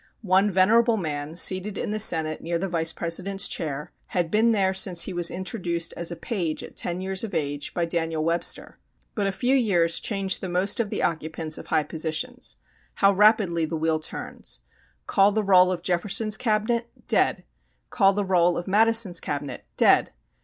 One 0.25 0.49
venerable 0.49 0.97
man, 0.97 1.35
seated 1.35 1.77
in 1.77 1.91
the 1.91 1.99
Senate 1.99 2.41
near 2.41 2.57
the 2.57 2.67
Vice 2.67 2.91
President's 2.91 3.47
chair, 3.47 3.91
had 4.07 4.31
been 4.31 4.51
there 4.51 4.73
since 4.73 5.03
he 5.03 5.13
was 5.13 5.29
introduced 5.29 5.93
as 5.95 6.11
a 6.11 6.15
page 6.15 6.63
at 6.63 6.75
10 6.75 7.01
years 7.01 7.23
of 7.23 7.35
age 7.35 7.75
by 7.75 7.85
Daniel 7.85 8.23
Webster. 8.23 8.79
But 9.13 9.27
a 9.27 9.31
few 9.31 9.55
years 9.55 9.99
change 9.99 10.39
the 10.39 10.49
most 10.49 10.79
of 10.79 10.89
the 10.89 11.03
occupants 11.03 11.59
of 11.59 11.67
high 11.67 11.83
positions. 11.83 12.57
How 12.95 13.11
rapidly 13.11 13.65
the 13.65 13.77
wheel 13.77 13.99
turns. 13.99 14.61
Call 15.05 15.33
the 15.33 15.43
roll 15.43 15.71
of 15.71 15.83
Jefferson's 15.83 16.35
Cabinet? 16.35 16.87
Dead! 17.07 17.43
Call 17.91 18.11
the 18.13 18.25
roll 18.25 18.57
of 18.57 18.67
Madison's 18.67 19.19
Cabinet? 19.19 19.65
Dead! 19.77 20.13